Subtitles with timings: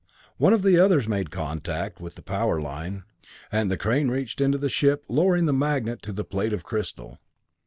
[0.37, 3.03] One of the others made contact with the power line,
[3.51, 7.19] and the crane reached into the ship, lowering the magnet to the plate of crystal.